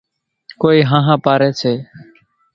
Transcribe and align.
ڪونئين 0.59 0.87
ۿانۿا 0.91 1.15
پاريَ 1.25 1.49
سي۔ 1.61 1.73